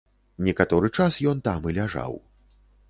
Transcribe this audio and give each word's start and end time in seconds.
Некаторы 0.47 0.89
час 0.97 1.21
ён 1.33 1.45
там 1.51 1.69
і 1.73 1.77
ляжаў. 1.81 2.21